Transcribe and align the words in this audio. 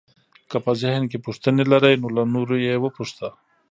که 0.49 0.57
په 0.65 0.71
ذهن 0.81 1.03
کې 1.11 1.23
پوښتنې 1.25 1.63
لرئ 1.71 1.95
نو 2.01 2.07
له 2.15 2.23
نورو 2.33 2.55
یې 2.65 2.75
وپوښته. 2.83 3.27